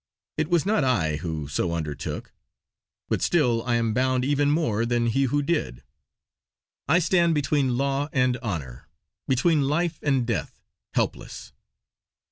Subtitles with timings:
[0.35, 2.33] It was not I who so undertook;
[3.07, 5.83] but still I am bound even more than he who did.
[6.87, 8.87] I stand between law and honour,
[9.27, 10.59] between life and death,
[10.95, 11.53] helpless.